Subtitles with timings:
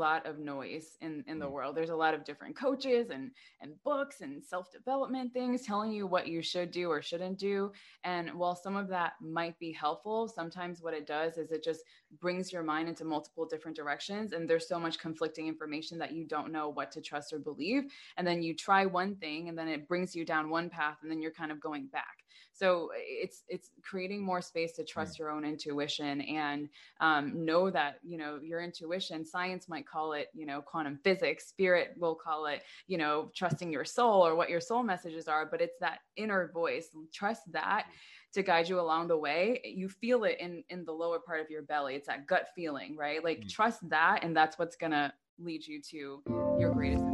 [0.00, 1.52] lot of noise in in the mm.
[1.52, 1.76] world.
[1.76, 6.26] There's a lot of different coaches and and books and self-development things telling you what
[6.26, 7.72] you should do or shouldn't do.
[8.04, 11.82] And while some of that might be helpful, sometimes what it does is it just
[12.20, 16.24] brings your mind into multiple different directions and there's so much conflicting information that you
[16.24, 17.84] don't know what to trust or believe.
[18.16, 21.10] And then you try one thing and then it brings you down one path and
[21.10, 25.30] then you're kind of going back so it's it's creating more space to trust your
[25.30, 26.68] own intuition and
[27.00, 31.48] um, know that you know your intuition science might call it you know quantum physics
[31.48, 35.46] spirit will call it you know trusting your soul or what your soul messages are
[35.46, 36.88] but it's that inner voice.
[37.12, 37.86] Trust that
[38.32, 39.60] to guide you along the way.
[39.64, 41.94] You feel it in in the lower part of your belly.
[41.94, 43.22] It's that gut feeling right?
[43.24, 43.48] Like mm-hmm.
[43.48, 46.22] trust that and that's what's gonna lead you to
[46.58, 47.04] your greatest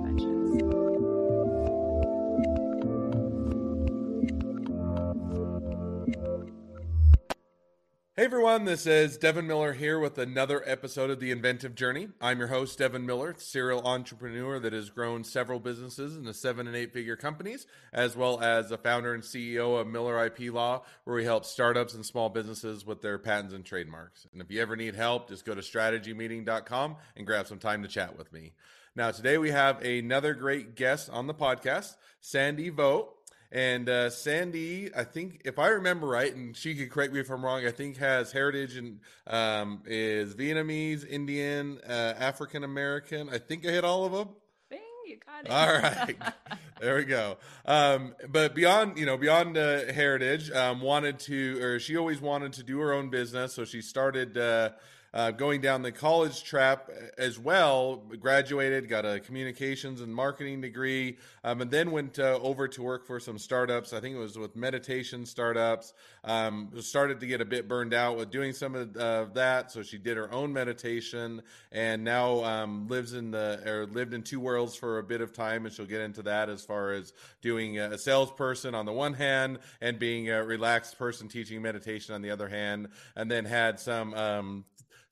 [8.19, 12.09] Hey everyone, this is Devin Miller here with another episode of The Inventive Journey.
[12.19, 16.75] I'm your host, Devin Miller, serial entrepreneur that has grown several businesses into seven and
[16.75, 21.17] eight figure companies, as well as the founder and CEO of Miller IP Law, where
[21.17, 24.27] we help startups and small businesses with their patents and trademarks.
[24.33, 27.89] And if you ever need help, just go to strategymeeting.com and grab some time to
[27.89, 28.55] chat with me.
[28.95, 33.16] Now, today we have another great guest on the podcast, Sandy Vo.
[33.53, 37.31] And uh, Sandy, I think if I remember right, and she could correct me if
[37.31, 43.29] I'm wrong, I think has heritage and um, is Vietnamese, Indian, uh, African American.
[43.29, 44.29] I think I hit all of them.
[44.69, 45.51] Bing, you got it.
[45.51, 46.17] All right,
[46.81, 47.39] there we go.
[47.65, 52.53] Um, but beyond, you know, beyond uh, heritage, um, wanted to, or she always wanted
[52.55, 54.37] to do her own business, so she started
[55.17, 57.97] uh, going down the college trap as well.
[58.21, 63.07] Graduated, got a communications and marketing degree, um, and then went uh, over to work
[63.07, 63.95] for some startups.
[63.95, 65.95] I think it was with meditation startups.
[66.23, 69.83] Um, started to get a bit burned out with doing some of uh, that, so
[69.83, 71.41] she did her own meditation,
[71.73, 75.33] and now um, lives in the or lived in two worlds for a bit of
[75.33, 79.15] time, and she'll get into that as far as doing a salesperson on the one
[79.15, 83.81] hand and being a relaxed person teaching meditation on the other hand, and then had
[83.81, 84.65] some um,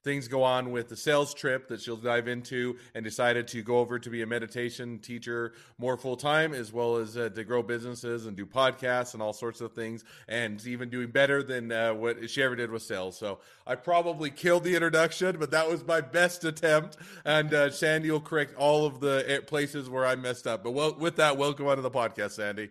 [0.05, 3.79] things go on with the sales trip that she'll dive into and decided to go
[3.79, 7.63] over to be a meditation teacher more full time as well as uh, to grow
[7.63, 11.93] businesses and do podcasts and all sorts of things and even doing better than uh,
[11.95, 13.17] what she ever did with sales.
[13.17, 18.11] So i probably killed the introduction but that was my best attempt and uh, sandy
[18.11, 20.63] will correct all of the eh, places where i messed up.
[20.63, 22.71] But well, with that welcome onto the podcast sandy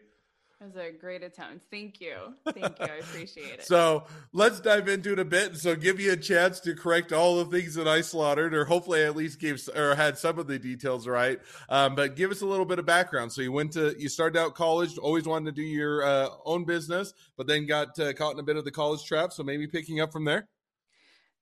[0.63, 1.65] was a great attempt.
[1.69, 2.15] Thank you.
[2.45, 2.85] Thank you.
[2.85, 3.63] I appreciate it.
[3.65, 5.57] so let's dive into it a bit.
[5.57, 9.01] So give you a chance to correct all the things that I slaughtered, or hopefully
[9.01, 11.39] I at least gave or had some of the details right.
[11.69, 13.31] Um, but give us a little bit of background.
[13.31, 16.63] So you went to, you started out college, always wanted to do your uh, own
[16.65, 19.33] business, but then got uh, caught in a bit of the college trap.
[19.33, 20.47] So maybe picking up from there.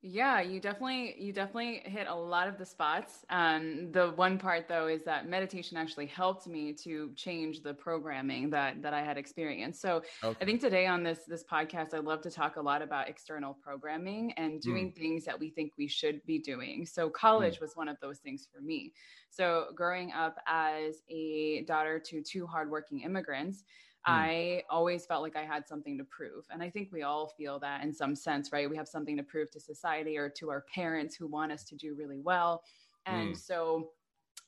[0.03, 3.23] Yeah, you definitely you definitely hit a lot of the spots.
[3.29, 8.49] Um, the one part though is that meditation actually helped me to change the programming
[8.49, 9.79] that that I had experienced.
[9.79, 10.37] So okay.
[10.41, 13.55] I think today on this this podcast, I'd love to talk a lot about external
[13.61, 14.95] programming and doing mm.
[14.95, 16.87] things that we think we should be doing.
[16.87, 17.61] So college mm.
[17.61, 18.93] was one of those things for me.
[19.29, 23.63] So growing up as a daughter to two hardworking immigrants.
[24.07, 24.13] Mm.
[24.13, 26.45] I always felt like I had something to prove.
[26.49, 28.69] And I think we all feel that in some sense, right?
[28.69, 31.75] We have something to prove to society or to our parents who want us to
[31.75, 32.63] do really well.
[33.05, 33.37] And mm.
[33.37, 33.89] so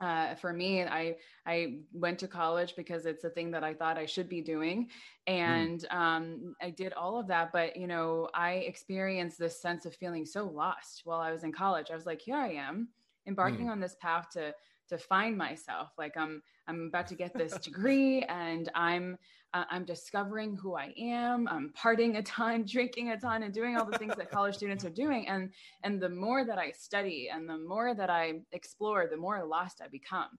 [0.02, 1.16] uh, for me, I
[1.46, 4.90] I went to college because it's a thing that I thought I should be doing,
[5.28, 5.34] mm.
[5.34, 5.96] and mm.
[5.96, 7.52] um, I did all of that.
[7.54, 11.52] But you know, I experienced this sense of feeling so lost while I was in
[11.52, 11.88] college.
[11.92, 12.90] I was like, here I am,
[13.28, 13.72] embarking mm.
[13.72, 14.54] on this path to
[14.90, 15.92] to find myself.
[15.98, 19.18] Like I'm I'm about to get this degree, and I'm
[19.54, 21.48] uh, I'm discovering who I am.
[21.48, 24.86] I'm partying a ton, drinking a ton, and doing all the things that college students
[24.86, 25.28] are doing.
[25.28, 25.52] And
[25.84, 29.82] and the more that I study and the more that I explore, the more lost
[29.84, 30.30] I become.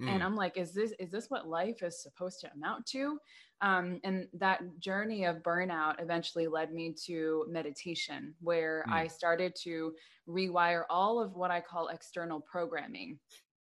[0.00, 0.08] Mm.
[0.08, 3.18] And I'm like, is this is this what life is supposed to amount to?
[3.62, 8.92] Um, and that journey of burnout eventually led me to meditation, where mm.
[8.92, 9.92] I started to
[10.28, 13.18] rewire all of what I call external programming.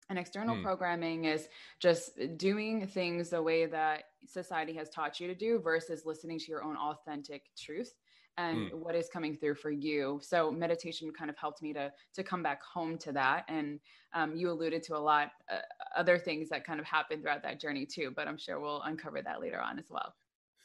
[0.10, 0.64] And external mm.
[0.64, 1.48] programming is
[1.80, 6.46] just doing things the way that society has taught you to do versus listening to
[6.48, 7.94] your own authentic truth
[8.38, 8.74] and mm.
[8.74, 10.20] what is coming through for you.
[10.22, 13.46] So meditation kind of helped me to to come back home to that.
[13.48, 13.80] And
[14.14, 15.60] um, you alluded to a lot uh,
[15.96, 18.12] other things that kind of happened throughout that journey too.
[18.16, 20.14] But I'm sure we'll uncover that later on as well.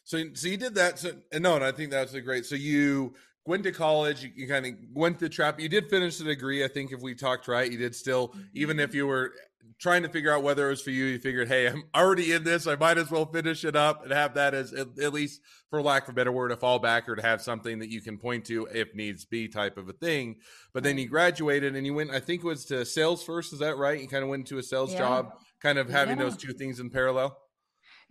[0.05, 0.99] So, so you did that.
[0.99, 2.47] So, no, and I think that's a great.
[2.47, 3.15] So you
[3.47, 4.23] went to college.
[4.23, 5.61] You, you kind of went the trap.
[5.61, 6.65] You did finish the degree.
[6.65, 8.97] I think if we talked right, you did still, even if mm-hmm.
[8.97, 9.33] you were
[9.79, 12.45] trying to figure out whether it was for you, you figured, hey, I'm already in
[12.45, 12.67] this.
[12.67, 15.41] I might as well finish it up and have that as at, at least,
[15.71, 18.19] for lack of a better word, a fallback or to have something that you can
[18.19, 20.37] point to if needs be, type of a thing.
[20.75, 22.11] But then you graduated and you went.
[22.11, 23.53] I think it was to sales first.
[23.53, 24.01] Is that right?
[24.01, 24.99] You kind of went into a sales yeah.
[24.99, 25.33] job,
[25.63, 26.25] kind of having yeah.
[26.25, 27.39] those two things in parallel.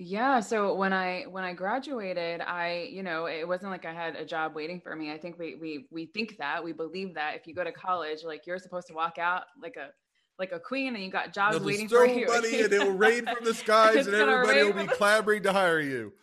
[0.02, 4.16] Yeah, so when I when I graduated, I, you know, it wasn't like I had
[4.16, 5.12] a job waiting for me.
[5.12, 8.24] I think we we we think that, we believe that if you go to college,
[8.24, 9.90] like you're supposed to walk out like a
[10.40, 12.28] like a queen and you got jobs waiting for you.
[12.28, 15.82] money and it will rain from the skies and everybody will be clamoring to hire
[15.82, 16.14] you.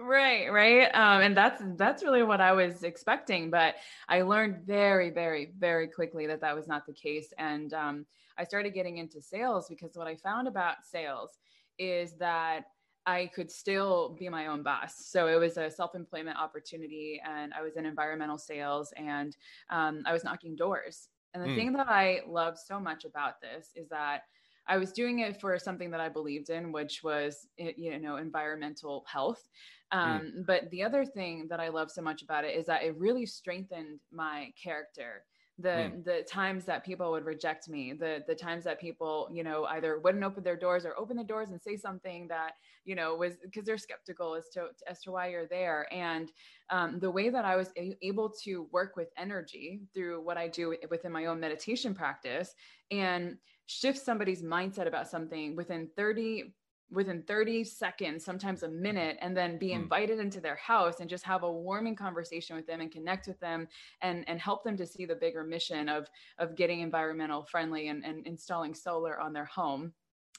[0.00, 0.86] Right, right.
[0.94, 3.74] Um, and that's that's really what I was expecting, but
[4.08, 7.34] I learned very, very, very quickly that that was not the case.
[7.36, 8.06] And um,
[8.38, 11.32] I started getting into sales because what I found about sales
[11.78, 12.64] is that
[13.06, 14.94] I could still be my own boss.
[15.06, 19.36] So it was a self employment opportunity, and I was in environmental sales and
[19.70, 21.08] um, I was knocking doors.
[21.32, 21.56] And the mm.
[21.56, 24.22] thing that I loved so much about this is that
[24.66, 29.04] I was doing it for something that I believed in, which was you know environmental
[29.10, 29.48] health.
[29.92, 29.98] Hmm.
[29.98, 30.46] Um, mm.
[30.46, 33.26] But the other thing that I love so much about it is that it really
[33.26, 35.22] strengthened my character
[35.58, 36.04] the mm.
[36.04, 39.98] the times that people would reject me the the times that people you know either
[39.98, 42.52] wouldn't open their doors or open the doors and say something that
[42.84, 46.30] you know was because they're skeptical as to as to why you're there and
[46.68, 47.70] um, the way that i was
[48.02, 52.54] able to work with energy through what i do within my own meditation practice
[52.90, 56.52] and shift somebody's mindset about something within 30
[56.90, 59.82] within 30 seconds, sometimes a minute, and then be hmm.
[59.82, 63.40] invited into their house and just have a warming conversation with them and connect with
[63.40, 63.66] them
[64.02, 68.04] and, and help them to see the bigger mission of, of getting environmental friendly and,
[68.04, 69.92] and installing solar on their home.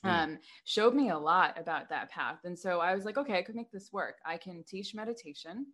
[0.06, 0.10] Mm.
[0.10, 2.40] Um, showed me a lot about that path.
[2.44, 4.18] And so I was like, okay, I could make this work.
[4.26, 5.66] I can teach meditation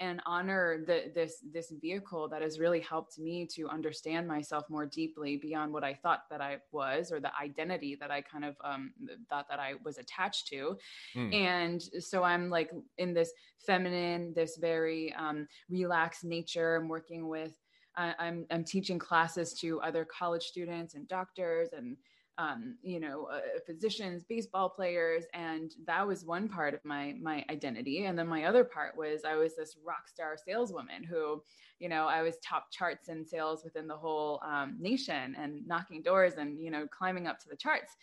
[0.00, 4.86] and honor the, this this vehicle that has really helped me to understand myself more
[4.86, 8.56] deeply beyond what I thought that I was or the identity that I kind of
[8.64, 8.92] um,
[9.28, 10.78] thought that I was attached to.
[11.14, 11.34] Mm.
[11.34, 16.76] And so I'm like in this feminine, this very um, relaxed nature.
[16.76, 17.56] I'm working with.
[17.96, 21.98] I'm I'm teaching classes to other college students and doctors and
[22.40, 27.44] um, you know, uh, physicians, baseball players, and that was one part of my my
[27.50, 28.06] identity.
[28.06, 31.42] And then my other part was I was this rock star saleswoman who,
[31.80, 36.00] you know, I was top charts in sales within the whole um, nation and knocking
[36.02, 37.96] doors and you know climbing up to the charts.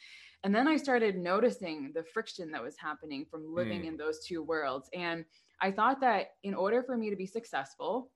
[0.44, 3.88] And then I started noticing the friction that was happening from living mm.
[3.88, 4.88] in those two worlds.
[4.94, 5.26] And
[5.62, 8.12] I thought that in order for me to be successful,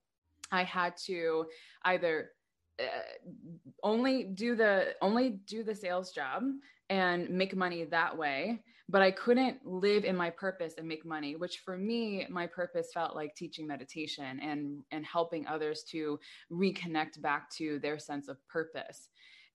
[0.51, 1.45] I had to
[1.83, 2.31] either
[2.81, 6.43] Uh, only do the only do the sales job
[6.89, 11.35] and make money that way but i couldn't live in my purpose and make money
[11.35, 16.19] which for me my purpose felt like teaching meditation and and helping others to
[16.51, 19.09] reconnect back to their sense of purpose.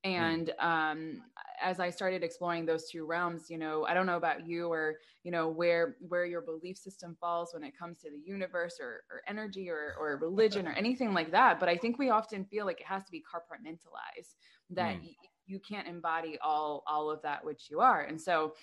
[0.07, 1.23] And um,
[1.61, 4.97] as i started exploring those two realms you know i don't know about you or
[5.25, 9.03] you know where where your belief system falls when it comes to the universe or,
[9.11, 12.65] or energy or, or religion or anything like that but i think we often feel
[12.67, 14.35] like it has to be compartmentalized
[14.71, 15.03] that mm.
[15.03, 15.15] y-
[15.47, 18.55] you can't embody all all of that which you are and so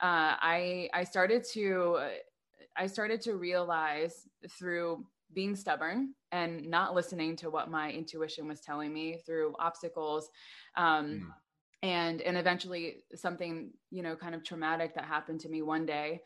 [0.00, 1.98] uh, i i started to
[2.76, 4.28] i started to realize
[4.58, 10.30] through being stubborn and not listening to what my intuition was telling me through obstacles
[10.76, 11.26] um, mm.
[11.82, 16.20] and and eventually something you know kind of traumatic that happened to me one day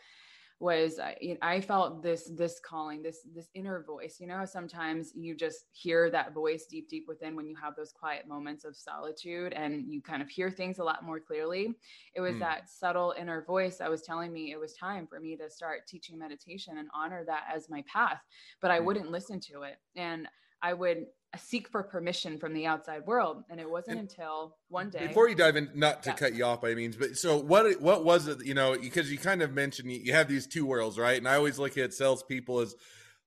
[0.58, 5.37] was I, I felt this this calling this this inner voice you know sometimes you
[5.37, 9.53] just hear that voice deep deep within when you have those quiet moments of solitude
[9.53, 11.75] and you kind of hear things a lot more clearly
[12.14, 12.41] it was mm.
[12.41, 15.81] that subtle inner voice that was telling me it was time for me to start
[15.87, 18.21] teaching meditation and honor that as my path
[18.62, 18.85] but i mm.
[18.85, 20.26] wouldn't listen to it and
[20.63, 21.07] i would
[21.39, 23.45] seek for permission from the outside world.
[23.51, 26.45] And it wasn't and until one day before you dive in not to cut you
[26.45, 29.53] off by means but so what what was it you know because you kind of
[29.53, 31.19] mentioned you have these two worlds right?
[31.19, 32.75] And i always look at salespeople as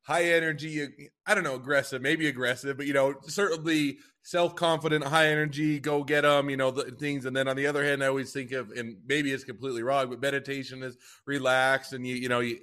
[0.02, 0.88] high energy uh,
[1.26, 6.22] i don't know aggressive maybe aggressive but you know certainly self-confident high energy go get
[6.22, 7.26] them you know the things.
[7.26, 10.10] And then on the other hand i always think of and maybe it's completely wrong
[10.10, 12.60] but meditation is relaxed and you you know you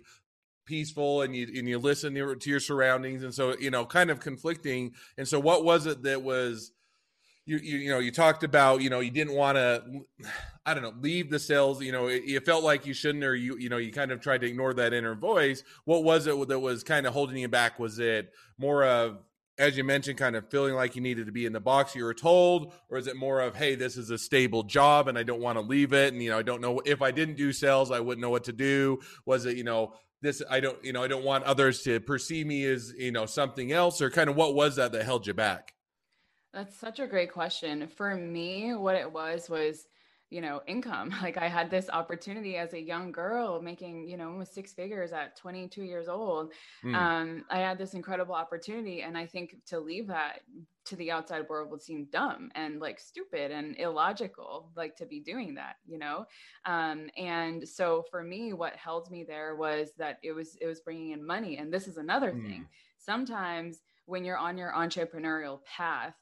[0.66, 3.22] peaceful and you and you listen to your surroundings.
[3.22, 4.92] And so you know kind of conflicting.
[5.16, 6.72] And so what was it that was
[7.46, 9.82] you you, you know you talked about you know you didn't want to
[10.66, 13.34] i don't know leave the sales you know it, it, felt like you shouldn't or
[13.34, 15.62] you you know you kind of tried to ignore that inner voice.
[15.84, 17.78] What was it that was kind of holding you back?
[17.78, 19.18] Was it more of
[19.58, 22.04] as you mentioned kind of feeling like you needed to be in the box you
[22.04, 22.74] were told?
[22.90, 25.56] Or is it more of hey this is a stable job and i don't want
[25.56, 26.12] to leave it.
[26.12, 28.44] And you know i don't know if i didn't do sales i wouldn't know what
[28.44, 29.00] to do.
[29.24, 29.94] Was it you know
[30.26, 33.26] this I don't you know I don't want others to perceive me as you know
[33.26, 35.72] something else or kind of what was that that held you back?
[36.52, 37.86] That's such a great question.
[37.86, 39.86] For me, what it was was
[40.30, 44.28] you know income like i had this opportunity as a young girl making you know
[44.28, 46.52] almost six figures at 22 years old
[46.84, 46.94] mm.
[46.94, 50.40] um, i had this incredible opportunity and i think to leave that
[50.84, 55.20] to the outside world would seem dumb and like stupid and illogical like to be
[55.20, 56.24] doing that you know
[56.64, 60.80] um, and so for me what held me there was that it was it was
[60.80, 62.46] bringing in money and this is another mm.
[62.46, 62.66] thing
[62.98, 66.14] sometimes when you're on your entrepreneurial path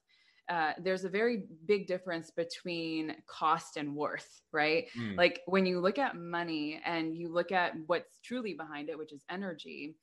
[0.48, 4.86] uh, there's a very big difference between cost and worth, right?
[4.98, 5.16] Mm.
[5.16, 9.12] Like when you look at money and you look at what's truly behind it, which
[9.12, 9.96] is energy,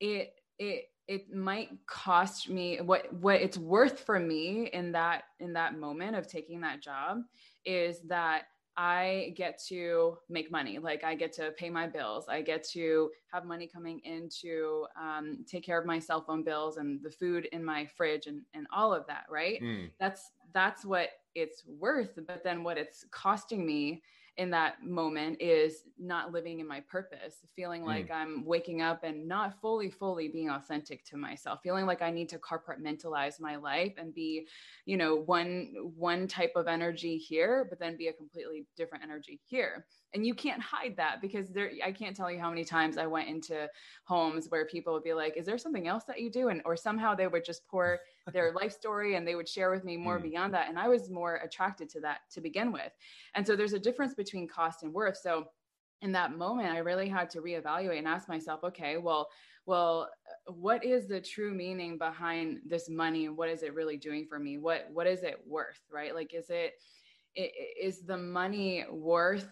[0.00, 5.52] it it it might cost me what what it's worth for me in that in
[5.54, 7.18] that moment of taking that job
[7.64, 8.44] is that
[8.76, 10.78] I get to make money.
[10.78, 12.26] Like I get to pay my bills.
[12.28, 16.42] I get to have money coming in to um, take care of my cell phone
[16.42, 19.24] bills and the food in my fridge and, and all of that.
[19.30, 19.60] Right.
[19.62, 19.90] Mm.
[19.98, 22.18] That's, that's what it's worth.
[22.26, 24.02] But then what it's costing me
[24.40, 28.14] in that moment is not living in my purpose, feeling like mm.
[28.14, 32.30] I'm waking up and not fully, fully being authentic to myself, feeling like I need
[32.30, 34.46] to compartmentalize my life and be,
[34.86, 39.42] you know, one one type of energy here, but then be a completely different energy
[39.44, 42.98] here and you can't hide that because there i can't tell you how many times
[42.98, 43.68] i went into
[44.04, 46.48] homes where people would be like is there something else that you do?
[46.48, 47.98] And or somehow they would just pour
[48.32, 50.24] their life story and they would share with me more mm.
[50.24, 50.68] beyond that.
[50.68, 52.92] And i was more attracted to that to begin with.
[53.34, 55.16] And so there's a difference between cost and worth.
[55.16, 55.46] So
[56.02, 59.28] in that moment i really had to reevaluate and ask myself okay well
[59.66, 60.08] well
[60.46, 63.26] what is the true meaning behind this money?
[63.26, 64.56] And what is it really doing for me?
[64.56, 65.80] What what is it worth?
[65.92, 66.14] Right?
[66.14, 66.74] Like is it
[67.36, 69.48] is the money worth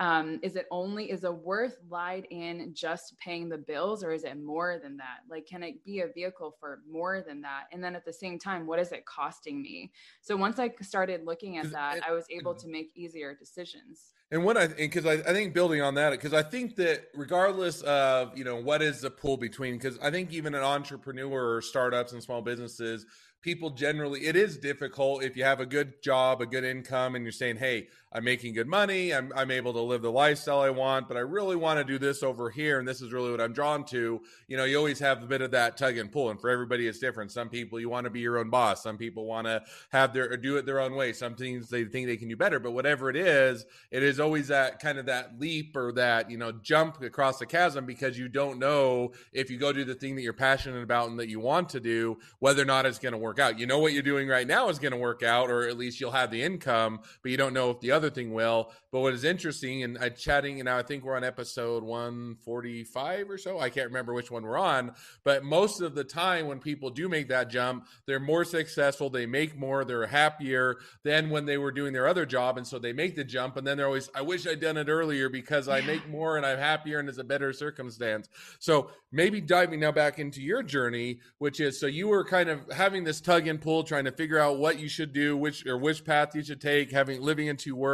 [0.00, 4.24] um, is it only is a worth lied in just paying the bills or is
[4.24, 5.20] it more than that?
[5.28, 7.64] Like can it be a vehicle for more than that?
[7.70, 9.92] And then at the same time what is it costing me?
[10.22, 14.12] So once i started looking at that i was able to make easier decisions.
[14.32, 17.82] And what I because I, I think building on that because I think that regardless
[17.82, 21.60] of you know what is the pull between because I think even an entrepreneur or
[21.60, 23.06] startups and small businesses
[23.42, 27.24] people generally it is difficult if you have a good job a good income and
[27.24, 30.70] you're saying hey i'm making good money i'm, I'm able to live the lifestyle i
[30.70, 33.40] want but i really want to do this over here and this is really what
[33.40, 34.20] i'm drawn to.
[34.48, 36.86] You know you always have a bit of that tug and pull and for everybody
[36.86, 37.30] it's different.
[37.30, 38.82] Some people you want to be your own boss.
[38.82, 41.12] Some people want to have their do it their own way.
[41.12, 44.48] Some things they think they can do better but whatever it is it is always
[44.48, 48.28] that kind of that leap or that you know jump across the chasm because you
[48.28, 51.38] don't know if you go do the thing that you're passionate about and that you
[51.38, 53.58] want to do whether or not it's going to work out.
[53.58, 56.00] You know what you're doing right now is going to work out, or at least
[56.00, 58.70] you'll have the income, but you don't know if the other thing will.
[58.90, 63.28] But what is interesting, and I'm chatting, and now I think we're on episode 145
[63.28, 63.60] or so.
[63.60, 64.92] I can't remember which one we're on,
[65.24, 69.26] but most of the time when people do make that jump, they're more successful, they
[69.26, 72.56] make more, they're happier than when they were doing their other job.
[72.56, 74.88] And so they make the jump, and then they're always, I wish I'd done it
[74.88, 78.28] earlier because I make more and I'm happier and it's a better circumstance.
[78.60, 82.70] So maybe diving now back into your journey, which is so you were kind of
[82.70, 85.76] having this tug and pull, trying to figure out what you should do, which or
[85.78, 87.89] which path you should take, having living in two worlds,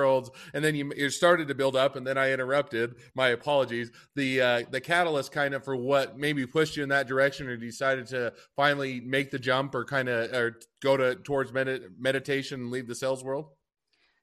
[0.54, 2.96] and then you started to build up, and then I interrupted.
[3.14, 3.90] My apologies.
[4.14, 7.56] The uh, the catalyst kind of for what maybe pushed you in that direction, or
[7.56, 12.60] decided to finally make the jump, or kind of or go to towards med- meditation
[12.60, 13.46] and leave the sales world.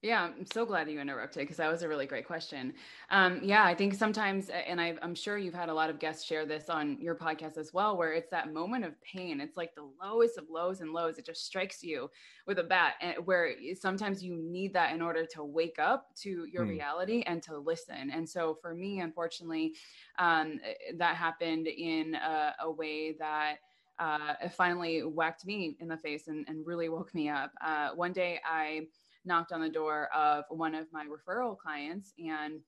[0.03, 2.73] Yeah, I'm so glad that you interrupted because that was a really great question.
[3.09, 6.25] Um, yeah, I think sometimes, and I, am sure you've had a lot of guests
[6.25, 9.39] share this on your podcast as well, where it's that moment of pain.
[9.39, 11.17] It's like the lowest of lows and lows.
[11.19, 12.11] It just strikes you
[12.45, 16.47] with a bat, and where sometimes you need that in order to wake up to
[16.51, 16.71] your mm.
[16.71, 18.11] reality and to listen.
[18.13, 19.75] And so for me, unfortunately,
[20.19, 20.59] um,
[20.97, 23.59] that happened in a, a way that
[23.99, 27.53] uh, finally whacked me in the face and, and really woke me up.
[27.65, 28.87] Uh, one day I
[29.25, 32.59] knocked on the door of one of my referral clients and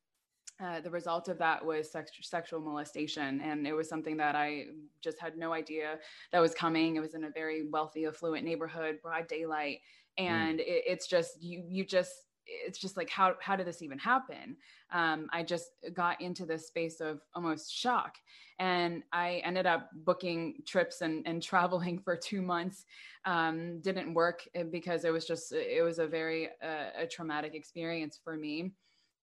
[0.64, 4.66] uh, the result of that was sex- sexual molestation and it was something that i
[5.02, 5.98] just had no idea
[6.32, 9.80] that was coming it was in a very wealthy affluent neighborhood broad daylight
[10.20, 10.26] mm.
[10.26, 10.64] and mm.
[10.64, 14.58] it, it's just you you just it's just like how how did this even happen?
[14.92, 18.18] Um, i just got into this space of almost shock
[18.60, 22.86] and i ended up booking trips and, and traveling for two months.
[23.26, 27.56] Um, didn't work eh, because it was just it was a very uh, a traumatic
[27.56, 28.74] experience for me.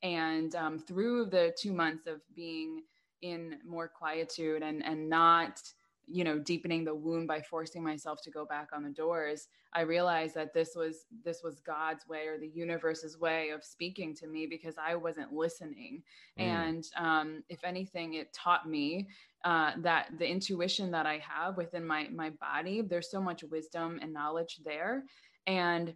[0.02, 2.82] And um, through the two months of being
[3.22, 5.60] in more quietude and and not
[6.06, 9.80] you know deepening the wound by forcing myself to go back on the doors i
[9.80, 14.26] realized that this was this was god's way or the universe's way of speaking to
[14.26, 16.02] me because i wasn't listening
[16.38, 16.42] mm.
[16.42, 19.08] and um, if anything it taught me
[19.44, 23.98] uh, that the intuition that i have within my my body there's so much wisdom
[24.02, 25.04] and knowledge there
[25.46, 25.94] and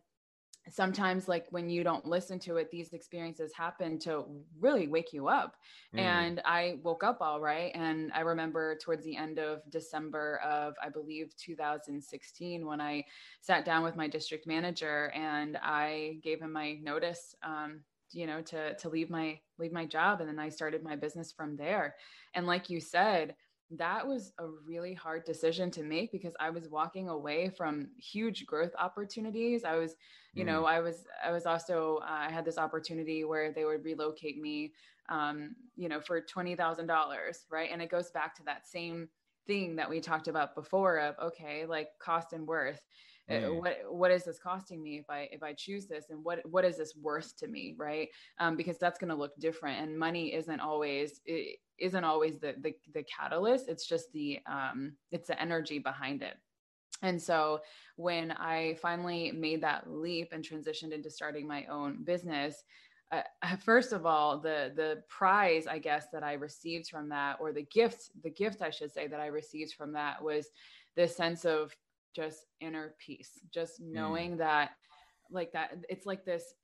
[0.69, 4.25] sometimes like when you don't listen to it these experiences happen to
[4.59, 5.57] really wake you up
[5.95, 6.01] mm.
[6.01, 10.75] and i woke up all right and i remember towards the end of december of
[10.83, 13.05] i believe 2016 when i
[13.41, 17.81] sat down with my district manager and i gave him my notice um,
[18.13, 21.33] you know to to leave my leave my job and then i started my business
[21.33, 21.95] from there
[22.35, 23.35] and like you said
[23.71, 28.47] that was a really hard decision to make because I was walking away from huge
[28.47, 29.65] growth opportunities.
[29.65, 29.97] I was,
[30.35, 30.47] you mm.
[30.47, 34.41] know, I was, I was also, uh, I had this opportunity where they would relocate
[34.41, 34.73] me,
[35.09, 36.89] um, you know, for $20,000.
[37.51, 37.71] Right.
[37.73, 39.09] And it goes back to that same
[39.47, 42.81] thing that we talked about before of, okay, like cost and worth.
[43.29, 43.61] Uh, mm.
[43.61, 46.07] what what is this costing me if i if i choose this?
[46.11, 48.09] And what what is this worth to me right?
[48.39, 52.55] Um, because that's going to look different and money isn't always it isn't always the
[52.61, 53.69] the, the catalyst.
[53.69, 56.37] It's just the um it's the energy behind it.
[57.03, 57.61] And so
[57.97, 62.63] when i finally made that leap and transitioned into starting my own business
[63.11, 63.23] uh,
[63.65, 67.67] first of all the the prize i guess that i received from that or the
[67.73, 70.49] gift the gift i should say that i received from that was
[70.95, 71.75] this sense of
[72.17, 73.93] just inner peace just mm.
[73.93, 74.39] knowing mm.
[74.39, 74.71] that
[75.31, 76.55] like that it's like this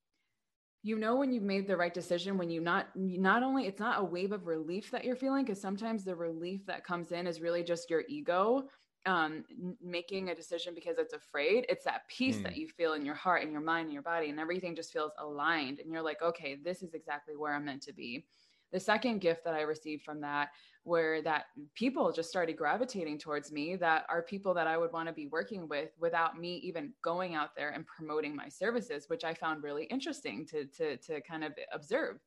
[0.83, 4.01] you know when you've made the right decision when you not not only it's not
[4.01, 7.43] a wave of relief that you're feeling because sometimes the relief that comes in is
[7.43, 8.65] really just your ego
[9.05, 9.45] um
[9.83, 12.45] making a decision because it's afraid it's that peace mm.
[12.45, 14.93] that you feel in your heart and your mind and your body and everything just
[14.93, 18.25] feels aligned and you're like okay this is exactly where i'm meant to be
[18.73, 20.49] the second gift that i received from that
[20.85, 25.09] where that people just started gravitating towards me that are people that I would want
[25.09, 29.23] to be working with without me even going out there and promoting my services, which
[29.23, 32.19] I found really interesting to to to kind of observe.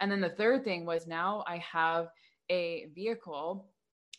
[0.00, 2.08] And then the third thing was now I have
[2.48, 3.66] a vehicle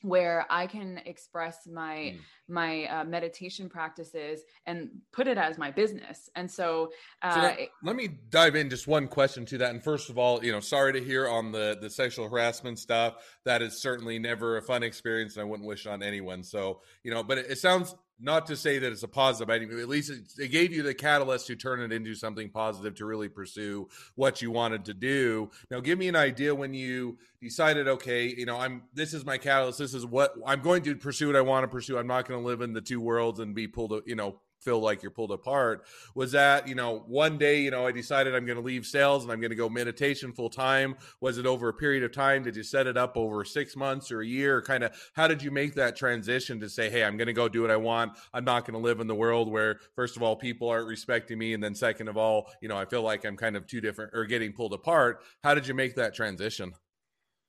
[0.01, 2.19] where I can express my mm.
[2.47, 6.29] my uh, meditation practices and put it as my business.
[6.35, 9.69] And so, uh, so let, let me dive in just one question to that.
[9.71, 13.15] And first of all, you know, sorry to hear on the the sexual harassment stuff.
[13.45, 16.43] That is certainly never a fun experience, and I wouldn't wish it on anyone.
[16.43, 19.79] So, you know, but it, it sounds not to say that it's a positive item,
[19.79, 23.05] at least it, it, gave you the catalyst to turn it into something positive to
[23.05, 25.49] really pursue what you wanted to do.
[25.69, 29.37] Now, give me an idea when you decided, okay, you know, I'm this is my
[29.37, 29.79] catalyst.
[29.79, 31.27] This is what I'm going to pursue.
[31.27, 31.97] What I want to pursue.
[31.97, 34.79] I'm not going to live in the two worlds and be pulled, you know, feel
[34.79, 38.45] like you're pulled apart was that you know one day you know i decided i'm
[38.45, 41.69] going to leave sales and i'm going to go meditation full time was it over
[41.69, 42.43] a period of time?
[42.43, 44.61] Did you set it up over six months or a year?
[44.61, 47.47] Kind of how did you make that transition to say hey i'm going to go
[47.47, 48.13] do what i want.
[48.33, 51.37] I'm not going to live in the world where first of all people aren't respecting
[51.37, 53.81] me and then second of all you know i feel like i'm kind of two
[53.81, 55.21] different or getting pulled apart.
[55.43, 56.73] How did you make that transition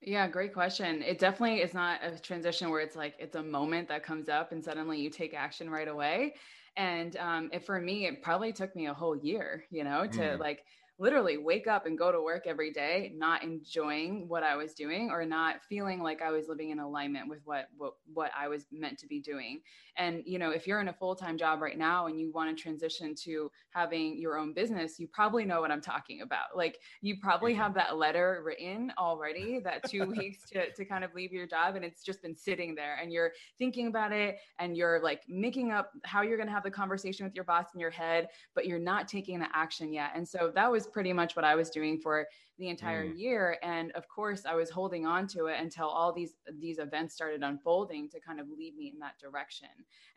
[0.05, 1.01] yeah, great question.
[1.01, 4.51] It definitely is not a transition where it's like it's a moment that comes up
[4.51, 6.35] and suddenly you take action right away.
[6.75, 10.19] And um, it, for me, it probably took me a whole year, you know, to
[10.19, 10.39] mm.
[10.39, 10.65] like
[11.03, 15.09] literally wake up and go to work every day not enjoying what i was doing
[15.11, 18.67] or not feeling like i was living in alignment with what what, what i was
[18.71, 19.59] meant to be doing.
[19.97, 22.63] And you know if you're in a full-time job right now and you want to
[22.63, 26.55] transition to having your own business you probably know what i'm talking about.
[26.55, 27.61] Like you probably mm-hmm.
[27.61, 31.75] have that letter written already that two weeks to, to kind of leave your job
[31.75, 35.73] and it's just been sitting there and you're thinking about it and you're like making
[35.73, 38.65] up how you're going to have the conversation with your boss in your head but
[38.65, 40.11] you're not taking the action yet.
[40.15, 42.27] And so that was pretty much what I was doing for
[42.59, 43.19] the entire mm.
[43.19, 43.57] year.
[43.63, 47.43] And of course, I was holding on to it until all these these events started
[47.43, 49.69] unfolding to kind of lead me in that direction.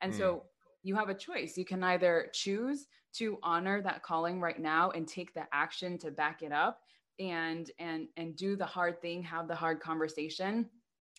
[0.02, 0.18] And mm.
[0.18, 0.44] so
[0.82, 1.56] you have a choice.
[1.56, 6.10] You can either choose to honor that calling right now and take the action to
[6.10, 6.80] back it up
[7.18, 10.68] and and and do the hard thing, have the hard conversation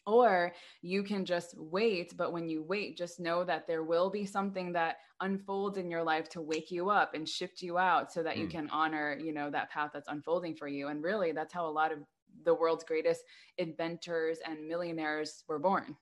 [0.08, 4.26] or you can just wait but when you wait just know that there will be
[4.26, 8.24] something that unfolds in your life to wake you up and shift you out so
[8.24, 8.40] that mm.
[8.40, 11.68] you can honor you know that path that's unfolding for you and really that's how
[11.68, 12.00] a lot of
[12.46, 13.22] the world's greatest
[13.58, 15.96] inventors and millionaires were born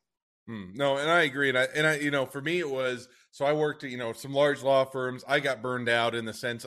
[0.48, 3.08] Mm, no, and I agree, and I and I, you know, for me it was
[3.32, 5.24] so I worked at you know some large law firms.
[5.28, 6.66] I got burned out in the sense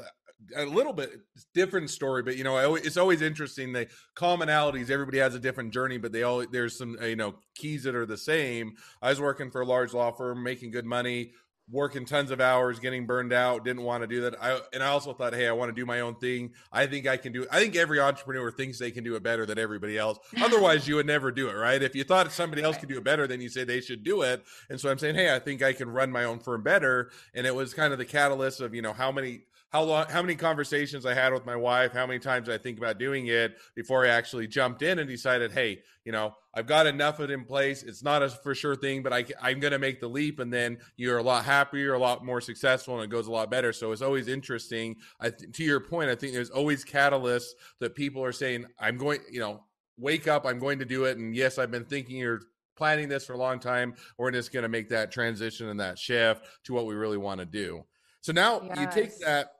[0.55, 1.11] a little bit
[1.55, 3.73] different story, but you know, it's always interesting.
[3.73, 7.35] The commonalities, everybody has a different journey, but they all there's some uh, you know
[7.55, 8.75] keys that are the same.
[9.03, 11.33] I was working for a large law firm, making good money,
[11.71, 14.43] working tons of hours, getting burned out, didn't want to do that.
[14.43, 16.53] I and I also thought, hey, I want to do my own thing.
[16.73, 17.49] I think I can do it.
[17.51, 20.19] I think every entrepreneur thinks they can do it better than everybody else.
[20.41, 21.83] Otherwise, you would never do it, right?
[21.83, 24.23] If you thought somebody else could do it better, then you say they should do
[24.23, 24.45] it.
[24.71, 27.11] And so I'm saying, hey, I think I can run my own firm better.
[27.35, 30.23] And it was kind of the catalyst of, you know, how many how long how
[30.23, 33.57] many conversations I had with my wife, how many times I think about doing it
[33.75, 37.33] before I actually jumped in and decided, hey, you know, I've got enough of it
[37.33, 37.83] in place.
[37.83, 40.53] It's not a for sure thing, but I, I'm going to make the leap, and
[40.53, 43.73] then you're a lot happier, a lot more successful, and it goes a lot better.
[43.73, 44.97] So it's always interesting.
[45.21, 47.51] I, to your point, I think there's always catalysts
[47.81, 49.65] that people are saying, I'm going, you know,
[49.99, 52.41] wake up, I'm going to do it, and yes, I've been thinking or
[52.75, 53.95] planning this for a long time.
[54.17, 57.41] We're just going to make that transition and that shift to what we really want
[57.41, 57.85] to do.
[58.21, 58.79] So now yes.
[58.79, 59.51] you take that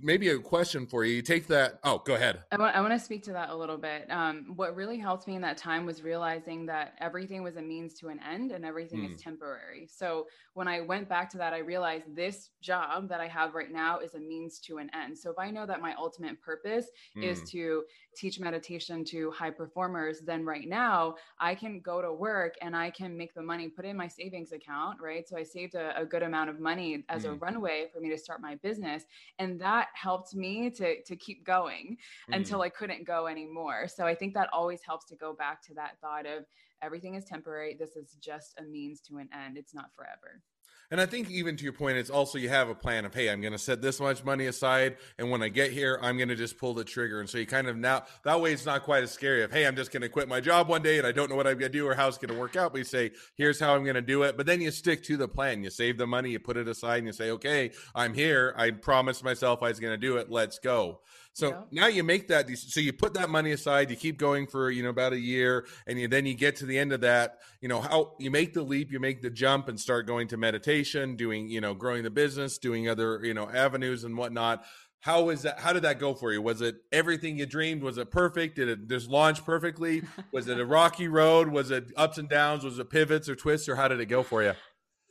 [0.00, 1.14] maybe a question for you.
[1.16, 1.78] You take that.
[1.84, 2.42] Oh, go ahead.
[2.50, 4.10] I want, I want to speak to that a little bit.
[4.10, 7.94] Um, what really helped me in that time was realizing that everything was a means
[7.94, 9.12] to an end and everything mm.
[9.12, 9.30] is hmm.
[9.30, 9.88] temporary.
[9.90, 13.70] So when I went back to that, I realized this job that I have right
[13.70, 15.16] now is a means to an end.
[15.16, 17.22] So if I know that my ultimate purpose mm.
[17.24, 17.46] is hmm.
[17.46, 17.82] to
[18.16, 22.90] teach meditation to high performers, then right now I can go to work and I
[22.90, 25.28] can make the money, put in my savings account, right?
[25.28, 27.30] So I saved a, a good amount of money as mm.
[27.30, 27.38] a hmm.
[27.38, 29.04] runway for me to start my business.
[29.38, 31.96] And that that helped me to to keep going
[32.30, 32.36] mm.
[32.36, 33.88] until I couldn't go anymore.
[33.88, 36.44] So I think that always helps to go back to that thought of
[36.82, 37.76] everything is temporary.
[37.78, 39.56] This is just a means to an end.
[39.56, 40.42] It's not forever.
[40.90, 43.30] And I think even to your point, it's also you have a plan of, hey,
[43.30, 46.28] I'm going to set this much money aside, and when I get here, I'm going
[46.28, 47.20] to just pull the trigger.
[47.20, 49.66] And so you kind of now that way it's not quite as scary of, hey,
[49.66, 51.58] I'm just going to quit my job one day and I don't know what I'm
[51.58, 52.72] going to do or how it's going to work out.
[52.72, 54.36] But you say, here's how I'm going to do it.
[54.36, 55.64] But then you stick to the plan.
[55.64, 58.54] You save the money, you put it aside, and you say, okay, I'm here.
[58.56, 60.30] I promised myself I was going to do it.
[60.30, 61.00] Let's go.
[61.34, 61.62] So yeah.
[61.72, 62.48] now you make that.
[62.56, 63.90] So you put that money aside.
[63.90, 66.66] You keep going for you know about a year, and you, then you get to
[66.66, 67.38] the end of that.
[67.60, 70.36] You know how you make the leap, you make the jump, and start going to
[70.36, 74.64] meditation, doing you know growing the business, doing other you know avenues and whatnot.
[75.00, 75.58] How is that?
[75.58, 76.40] How did that go for you?
[76.40, 77.82] Was it everything you dreamed?
[77.82, 78.54] Was it perfect?
[78.54, 80.04] Did it just launch perfectly?
[80.32, 81.48] Was it a rocky road?
[81.48, 82.62] Was it ups and downs?
[82.62, 83.68] Was it pivots or twists?
[83.68, 84.52] Or how did it go for you?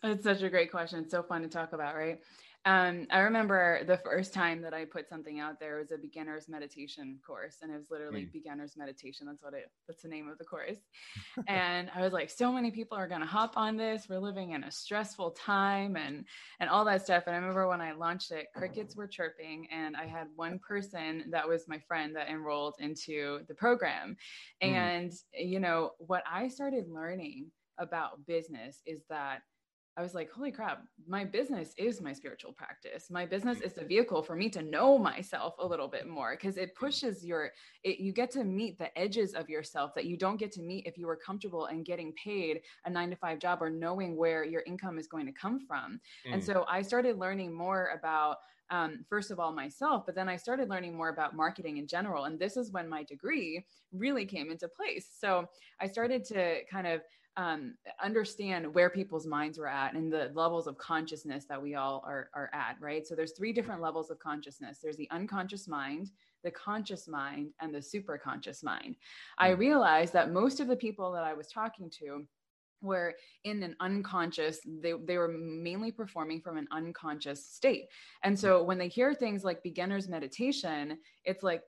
[0.04, 1.00] It's such a great question.
[1.00, 2.20] It's so fun to talk about, right?
[2.66, 6.48] Um, I remember the first time that I put something out there was a beginner's
[6.48, 8.32] meditation course, and it was literally mm.
[8.32, 9.28] beginner's meditation.
[9.28, 9.70] That's what it.
[9.88, 10.78] That's the name of the course.
[11.48, 14.08] and I was like, so many people are gonna hop on this.
[14.10, 16.24] We're living in a stressful time, and
[16.62, 17.24] and all that stuff.
[17.28, 21.26] And I remember when I launched it, crickets were chirping, and I had one person
[21.32, 24.16] that was my friend that enrolled into the program.
[24.64, 24.68] Mm.
[24.68, 29.40] And you know what I started learning about business is that
[29.96, 33.12] I was like, holy crap, my business is my spiritual practice.
[33.12, 33.66] My business mm.
[33.66, 37.24] is the vehicle for me to know myself a little bit more because it pushes
[37.24, 37.52] your,
[37.84, 40.88] it, you get to meet the edges of yourself that you don't get to meet
[40.88, 44.44] if you were comfortable and getting paid a nine to five job or knowing where
[44.44, 46.00] your income is going to come from.
[46.28, 46.34] Mm.
[46.34, 48.38] And so I started learning more about
[48.70, 52.24] um, first of all myself but then i started learning more about marketing in general
[52.24, 55.46] and this is when my degree really came into place so
[55.82, 57.02] i started to kind of
[57.36, 62.04] um, understand where people's minds were at and the levels of consciousness that we all
[62.06, 63.08] are, are at, right?
[63.08, 64.80] So there's three different levels of consciousness.
[64.82, 66.12] There's the unconscious mind,
[66.44, 68.96] the conscious mind, and the super conscious mind.
[69.38, 69.60] I hmm.
[69.60, 72.26] realized that most of the people that I was talking to
[72.84, 73.16] were
[73.46, 77.86] in an unconscious they, they were mainly performing from an unconscious state
[78.24, 81.62] and so when they hear things like beginners meditation it's like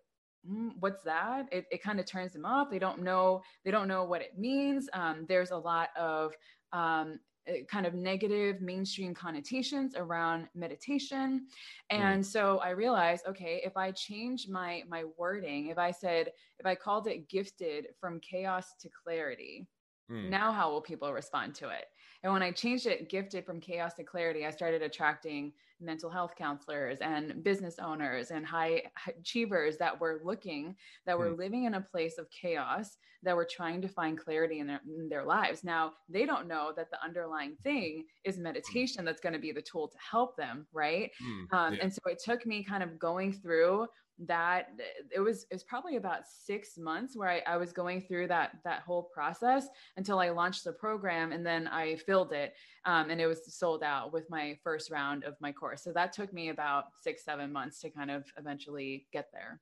[0.49, 3.88] mm, what's that it, it kind of turns them off they don't know they don't
[3.88, 6.34] know what it means um, there's a lot of
[6.73, 11.45] um, eh, kind of negative mainstream connotations around meditation
[11.91, 11.97] mm.
[11.97, 12.25] and mm.
[12.25, 16.75] so i realized okay if i change my my wording if i said if i
[16.75, 19.67] called it gifted from chaos to clarity
[20.12, 20.29] mm.
[20.29, 21.86] now how will people respond to it
[22.23, 26.33] and when i changed it gifted from chaos to clarity i started attracting mental health
[26.38, 28.81] counselors and business owners and high
[29.19, 31.38] achievers that were looking that were mm.
[31.38, 35.09] living in a place of chaos that were trying to find clarity in their, in
[35.09, 38.43] their lives now they don't know that the underlying thing is hmm.
[38.43, 41.57] meditation that's going to be the tool to help them right mm.
[41.57, 41.79] um, yeah.
[41.81, 43.88] and so it took me kind of going through
[44.19, 44.69] that
[45.13, 48.51] it was it was probably about six months where I, I was going through that
[48.63, 52.54] that whole process until I launched the program and then I filled it
[52.86, 55.84] um, and it was sold out with my first round of my course.
[55.84, 59.60] So that took me about six seven months to kind of eventually get there.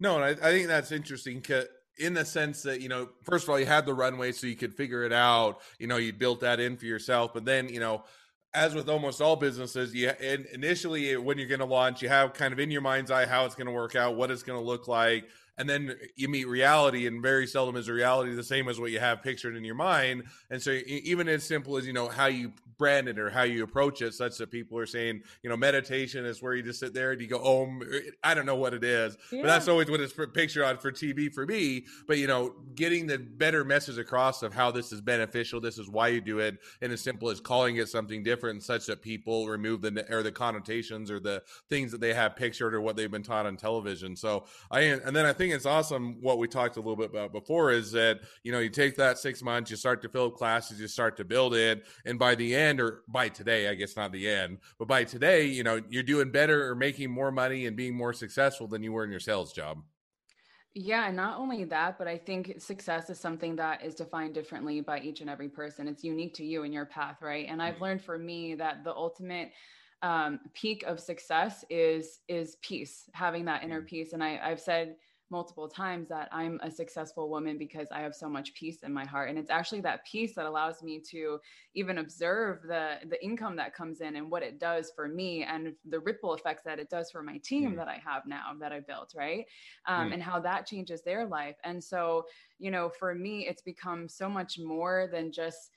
[0.00, 1.42] No, and I, I think that's interesting
[1.98, 4.56] in the sense that you know first of all you had the runway so you
[4.56, 7.78] could figure it out you know you built that in for yourself but then you
[7.78, 8.02] know
[8.54, 10.10] as with almost all businesses, you
[10.52, 13.44] initially when you're going to launch, you have kind of in your mind's eye how
[13.44, 16.48] it's going to work out, what it's going to look like, and then you meet
[16.48, 19.74] reality and very seldom is reality the same as what you have pictured in your
[19.74, 20.24] mind.
[20.50, 23.62] And so even as simple as you know how you brand it or how you
[23.62, 26.92] approach it such that people are saying you know meditation is where you just sit
[26.92, 29.16] there and you go oh er, i don't know what it is.
[29.30, 29.42] Yeah.
[29.42, 31.84] but that's always what it's pictured on for tv for me.
[32.06, 35.88] But you know getting the better message across of how this is beneficial this is
[35.88, 39.46] why you do it and as simple as calling it something different such that people
[39.46, 43.10] remove the or the connotations or the things that they have pictured or what they've
[43.10, 44.16] been taught on television.
[44.16, 47.10] So i and then i think think it's awesome what we talked a little bit
[47.10, 50.26] about before is that you know you take that six months you start to fill
[50.26, 53.74] up classes you start to build it and by the end or by today i
[53.74, 57.30] guess not the end but by today you know you're doing better or making more
[57.30, 59.78] money and being more successful than you were in your sales job
[60.76, 64.80] yeah, and not only that, but I think success is something that is defined differently
[64.80, 65.86] by each and every person.
[65.86, 67.46] It's unique to you and your path, right?
[67.48, 67.84] And I've mm-hmm.
[67.84, 69.52] learned for me that the ultimate
[70.04, 73.86] um, peak of success is is peace, having that inner mm.
[73.86, 74.12] peace.
[74.12, 74.96] And I, I've said
[75.30, 79.04] multiple times that I'm a successful woman because I have so much peace in my
[79.04, 79.30] heart.
[79.30, 81.38] And it's actually that peace that allows me to
[81.74, 85.74] even observe the the income that comes in and what it does for me and
[85.88, 87.76] the ripple effects that it does for my team mm.
[87.76, 89.44] that I have now that I built, right?
[89.86, 90.14] Um, mm.
[90.14, 91.56] And how that changes their life.
[91.64, 92.26] And so,
[92.58, 95.70] you know, for me, it's become so much more than just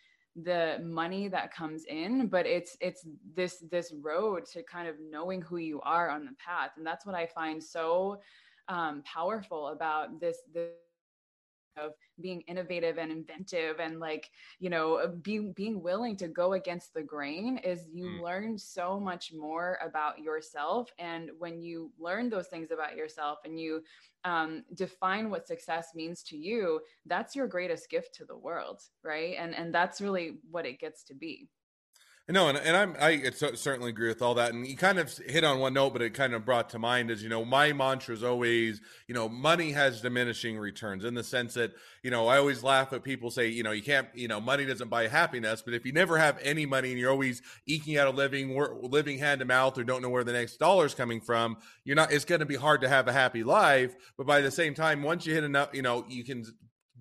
[0.43, 5.41] the money that comes in but it's it's this this road to kind of knowing
[5.41, 8.19] who you are on the path and that's what i find so
[8.69, 10.71] um, powerful about this this
[11.77, 16.93] of being innovative and inventive and like you know being being willing to go against
[16.93, 18.21] the grain is you mm.
[18.21, 20.91] learn so much more about yourself.
[20.99, 23.83] And when you learn those things about yourself and you
[24.23, 29.35] um, define what success means to you that's your greatest gift to the world right?
[29.39, 31.47] And and that's really what it gets to be
[32.29, 34.53] no, and, and I'm I certainly agree with all that.
[34.53, 37.09] And you kind of hit on one note, but it kind of brought to mind
[37.09, 41.23] is you know my mantra is always you know money has diminishing returns in the
[41.23, 41.71] sense that
[42.03, 44.65] you know I always laugh at people say you know you can't you know money
[44.65, 48.07] doesn't buy happiness, but if you never have any money and you're always eking out
[48.07, 51.21] a living, living hand to mouth, or don't know where the next dollar is coming
[51.21, 52.11] from, you're not.
[52.11, 53.95] It's going to be hard to have a happy life.
[54.17, 56.43] But by the same time, once you hit enough, you know you can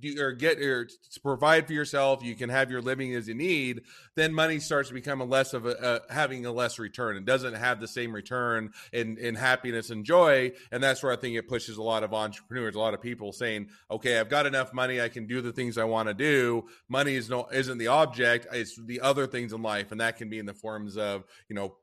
[0.00, 3.34] do or get or to provide for yourself you can have your living as you
[3.34, 3.82] need
[4.14, 7.16] then money starts to become a less of a having a less return.
[7.16, 11.16] It doesn't have the same return in in happiness and joy and that's where i
[11.16, 14.46] think it pushes a lot of entrepreneurs a lot of people saying okay i've got
[14.46, 16.64] enough money i can do the things i want to do.
[16.88, 20.28] Money is no isn't the object it's the other things in life and that can
[20.28, 21.76] be in the forms of you know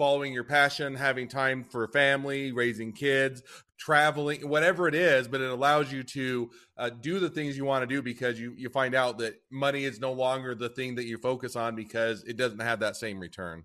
[0.00, 3.42] following your passion, having time for family, raising kids,
[3.80, 7.82] traveling, whatever it is, but it allows you to uh, do the things you want
[7.82, 11.06] to do because you, you find out that money is no longer the thing that
[11.06, 13.64] you focus on because it doesn't have that same return.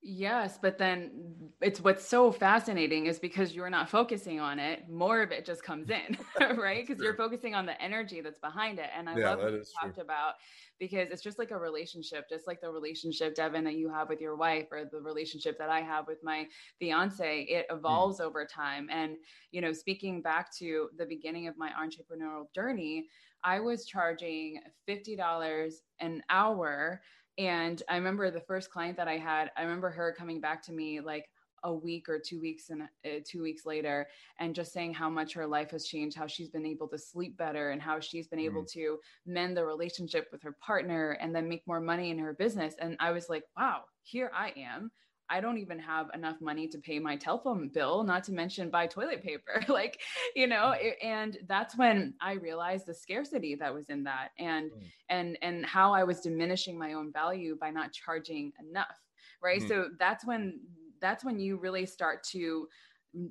[0.00, 5.22] Yes, but then it's what's so fascinating is because you're not focusing on it, more
[5.22, 6.16] of it just comes in,
[6.56, 6.86] right?
[6.86, 8.90] Because you're focusing on the energy that's behind it.
[8.96, 10.04] And I yeah, love what you talked true.
[10.04, 10.34] about
[10.78, 14.20] because it's just like a relationship, just like the relationship, Devin, that you have with
[14.20, 16.46] your wife or the relationship that I have with my
[16.78, 17.42] fiance.
[17.42, 17.76] It mm.
[17.76, 18.24] evolves mm.
[18.24, 18.88] over time.
[18.92, 19.16] And,
[19.50, 23.06] you know, speaking back to the beginning of my entrepreneurial journey,
[23.42, 27.00] I was charging $50 an hour
[27.36, 30.72] and I remember the first client that I had, I remember her coming back to
[30.72, 31.24] me like
[31.64, 34.06] a week or two weeks and uh, two weeks later
[34.38, 37.36] and just saying how much her life has changed how she's been able to sleep
[37.36, 38.56] better and how she's been mm-hmm.
[38.56, 42.32] able to mend the relationship with her partner and then make more money in her
[42.32, 44.90] business and i was like wow here i am
[45.30, 48.86] I don't even have enough money to pay my telephone bill, not to mention buy
[48.86, 49.62] toilet paper.
[49.68, 50.00] like,
[50.34, 50.92] you know, mm.
[51.02, 54.82] and that's when I realized the scarcity that was in that and mm.
[55.10, 58.98] and and how I was diminishing my own value by not charging enough.
[59.42, 59.60] Right.
[59.60, 59.68] Mm.
[59.68, 60.60] So that's when
[61.00, 62.68] that's when you really start to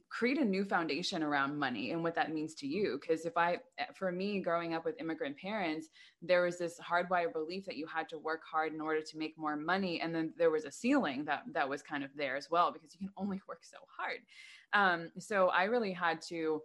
[0.10, 3.58] create a new foundation around money and what that means to you because if i
[3.94, 5.90] for me growing up with immigrant parents
[6.22, 9.38] there was this hardwired belief that you had to work hard in order to make
[9.38, 12.50] more money and then there was a ceiling that that was kind of there as
[12.50, 14.18] well because you can only work so hard
[14.74, 16.62] um, so i really had to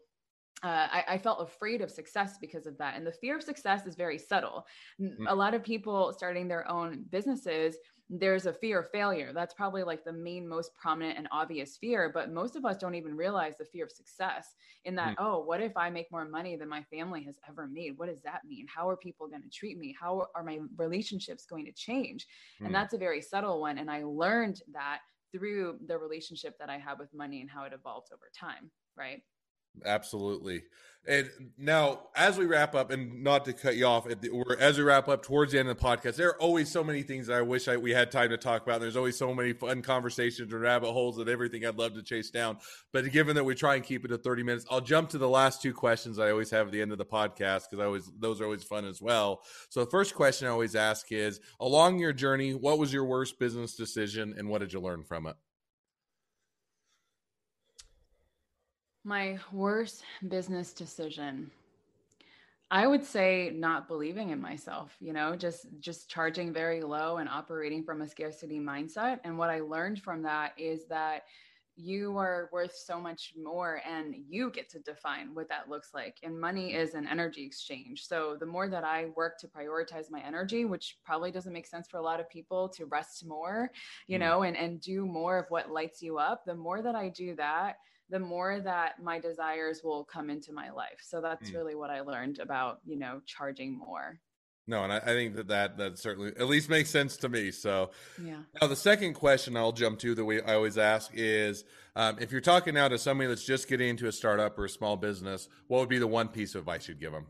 [0.64, 2.96] uh, I, I, felt afraid of success because of that.
[2.96, 4.64] And the fear of success is very subtle.
[5.00, 5.26] Mm-hmm.
[5.26, 7.74] A lot of people starting their own businesses
[8.14, 9.32] there's a fear of failure.
[9.32, 12.10] That's probably like the main, most prominent and obvious fear.
[12.12, 15.24] But most of us don't even realize the fear of success in that, mm.
[15.24, 17.94] oh, what if I make more money than my family has ever made?
[17.96, 18.66] What does that mean?
[18.68, 19.96] How are people going to treat me?
[19.98, 22.26] How are my relationships going to change?
[22.60, 22.66] Mm.
[22.66, 23.78] And that's a very subtle one.
[23.78, 24.98] And I learned that
[25.32, 28.70] through the relationship that I have with money and how it evolved over time.
[28.94, 29.22] Right.
[29.84, 30.62] Absolutely.
[31.04, 34.06] And now, as we wrap up, and not to cut you off,
[34.60, 37.02] as we wrap up towards the end of the podcast, there are always so many
[37.02, 38.80] things that I wish I, we had time to talk about.
[38.80, 42.30] There's always so many fun conversations and rabbit holes and everything I'd love to chase
[42.30, 42.58] down.
[42.92, 45.28] But given that we try and keep it to 30 minutes, I'll jump to the
[45.28, 48.08] last two questions I always have at the end of the podcast because I always
[48.20, 49.42] those are always fun as well.
[49.70, 53.40] So the first question I always ask is: Along your journey, what was your worst
[53.40, 55.34] business decision, and what did you learn from it?
[59.04, 61.50] My worst business decision.
[62.70, 67.28] I would say not believing in myself, you know, just just charging very low and
[67.28, 69.20] operating from a scarcity mindset.
[69.24, 71.24] And what I learned from that is that
[71.76, 76.18] you are worth so much more and you get to define what that looks like
[76.22, 80.20] and money is an energy exchange so the more that i work to prioritize my
[80.20, 83.70] energy which probably doesn't make sense for a lot of people to rest more
[84.06, 84.20] you mm.
[84.20, 87.34] know and and do more of what lights you up the more that i do
[87.34, 87.76] that
[88.12, 91.00] the more that my desires will come into my life.
[91.02, 91.54] So that's mm.
[91.54, 94.20] really what I learned about, you know, charging more.
[94.66, 97.50] No, and I, I, think that, that that certainly at least makes sense to me.
[97.50, 97.90] So,
[98.22, 98.42] yeah.
[98.60, 101.64] Now, the second question I'll jump to that we I always ask is,
[101.96, 104.68] um, if you're talking now to somebody that's just getting into a startup or a
[104.68, 107.26] small business, what would be the one piece of advice you'd give them?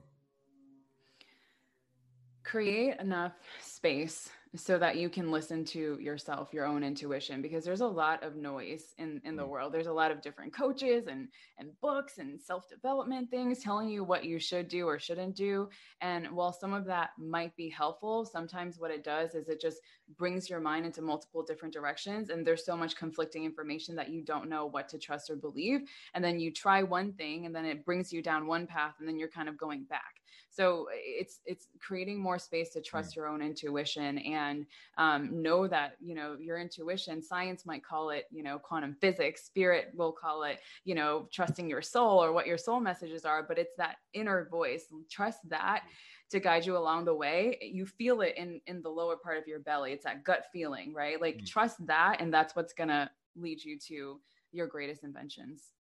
[2.42, 7.80] Create enough space so that you can listen to yourself your own intuition because there's
[7.80, 9.48] a lot of noise in in the mm.
[9.48, 9.72] world.
[9.72, 14.24] There's a lot of different coaches and and books and self-development things telling you what
[14.24, 15.70] you should do or shouldn't do.
[16.00, 19.78] And while some of that might be helpful sometimes what it does is it just
[20.18, 24.22] brings your mind into multiple different directions and there's so much conflicting information that you
[24.22, 25.80] don't know what to trust or believe.
[26.14, 29.08] And then you try one thing and then it brings you down one path and
[29.08, 30.21] then you're kind of going back
[30.52, 33.16] so it's it's creating more space to trust mm.
[33.16, 34.66] your own intuition and
[34.98, 39.44] um, know that you know your intuition science might call it you know quantum physics
[39.44, 43.42] spirit will call it you know trusting your soul or what your soul messages are
[43.42, 44.86] but it's that inner voice.
[45.10, 45.82] Trust that
[46.30, 47.58] to guide you along the way.
[47.60, 49.92] You feel it in in the lower part of your belly.
[49.92, 51.20] It's that gut feeling right?
[51.20, 51.46] Like mm.
[51.46, 54.20] trust that and that's what's gonna lead you to
[54.52, 55.72] your greatest inventions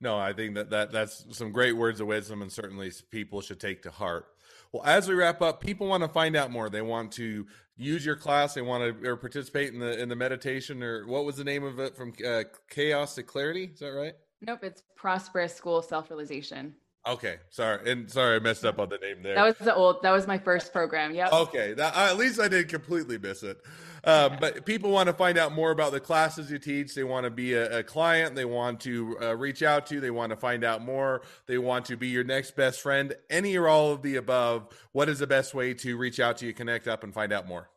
[0.00, 3.60] no, I think that, that that's some great words of wisdom, and certainly people should
[3.60, 4.26] take to heart.
[4.72, 6.70] Well, as we wrap up, people want to find out more.
[6.70, 8.54] They want to use your class.
[8.54, 11.64] They want to or participate in the in the meditation, or what was the name
[11.64, 11.96] of it?
[11.96, 13.70] From uh, chaos to clarity.
[13.72, 14.14] Is that right?
[14.42, 16.74] Nope, it's prosperous school self realization.
[17.06, 19.34] Okay, sorry, and sorry I messed up on the name there.
[19.34, 20.02] That was the old.
[20.02, 21.14] That was my first program.
[21.14, 21.28] Yeah.
[21.30, 23.58] Okay, that, at least I didn't completely miss it.
[24.04, 26.94] Um, but people want to find out more about the classes you teach.
[26.94, 28.34] They want to be a, a client.
[28.34, 29.96] They want to uh, reach out to.
[29.96, 30.00] you.
[30.00, 31.22] They want to find out more.
[31.46, 33.14] They want to be your next best friend.
[33.28, 34.68] Any or all of the above.
[34.92, 37.46] What is the best way to reach out to you, connect up, and find out
[37.46, 37.70] more?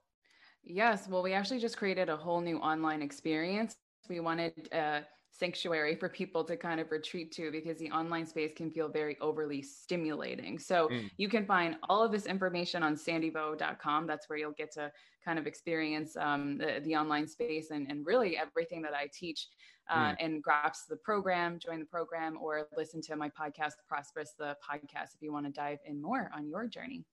[0.63, 1.07] Yes.
[1.07, 3.75] Well, we actually just created a whole new online experience.
[4.09, 4.69] We wanted.
[4.71, 5.01] Uh,
[5.33, 9.17] sanctuary for people to kind of retreat to because the online space can feel very
[9.19, 10.59] overly stimulating.
[10.59, 11.09] So mm.
[11.17, 14.05] you can find all of this information on sandyvo.com.
[14.05, 14.91] That's where you'll get to
[15.25, 19.47] kind of experience um, the, the, online space and, and really everything that I teach
[19.89, 20.15] uh, mm.
[20.19, 25.15] and grasp the program, join the program, or listen to my podcast, Prosperous the podcast,
[25.15, 27.05] if you want to dive in more on your journey.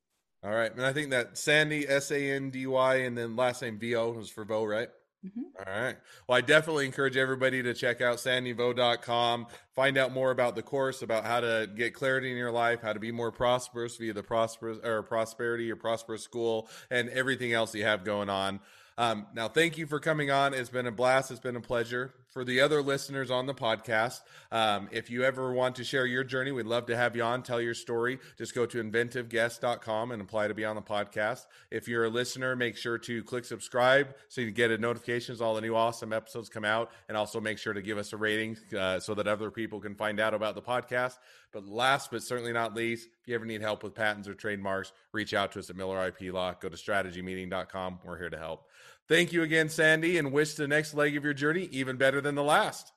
[0.43, 0.73] All right.
[0.75, 3.95] And I think that Sandy, S A N D Y, and then last name V
[3.95, 4.89] O was for Vo, right?
[5.27, 5.43] Mm-hmm.
[5.59, 5.97] All right.
[6.27, 11.03] Well, I definitely encourage everybody to check out sandyvo.com, find out more about the course,
[11.03, 14.23] about how to get clarity in your life, how to be more prosperous via the
[14.23, 18.61] prosperous or prosperity or prosperous school, and everything else you have going on.
[18.97, 20.55] Um, now, thank you for coming on.
[20.55, 21.31] It's been a blast.
[21.31, 22.15] It's been a pleasure.
[22.31, 24.21] For the other listeners on the podcast,
[24.53, 27.43] um, if you ever want to share your journey, we'd love to have you on,
[27.43, 28.21] tell your story.
[28.39, 31.47] Just go to inventiveguest.com and apply to be on the podcast.
[31.73, 35.57] If you're a listener, make sure to click subscribe so you get a notifications all
[35.57, 38.57] the new awesome episodes come out, and also make sure to give us a rating
[38.79, 41.19] uh, so that other people can find out about the podcast.
[41.53, 44.93] But last but certainly not least, if you ever need help with patents or trademarks,
[45.11, 46.55] reach out to us at Miller IP Law.
[46.55, 47.99] Go to strategymeeting.com.
[48.05, 48.69] We're here to help.
[49.11, 52.37] Thank you again, Sandy, and wish the next leg of your journey even better than
[52.37, 52.93] the last.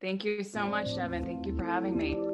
[0.00, 1.24] Thank you so much, Devin.
[1.24, 2.31] Thank you for having me.